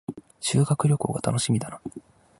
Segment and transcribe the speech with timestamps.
[0.39, 1.79] 修学旅行が楽しみだな